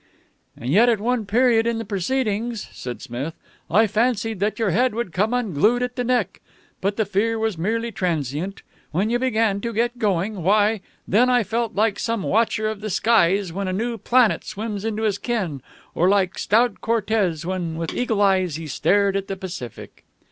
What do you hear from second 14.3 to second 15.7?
swims into his ken,